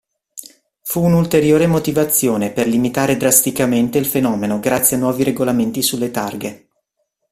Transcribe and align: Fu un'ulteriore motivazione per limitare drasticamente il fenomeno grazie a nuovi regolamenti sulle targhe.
Fu 0.81 0.99
un'ulteriore 1.01 1.67
motivazione 1.67 2.49
per 2.51 2.65
limitare 2.67 3.17
drasticamente 3.17 3.99
il 3.99 4.07
fenomeno 4.07 4.59
grazie 4.59 4.95
a 4.95 4.99
nuovi 4.99 5.21
regolamenti 5.23 5.83
sulle 5.83 6.09
targhe. 6.09 6.69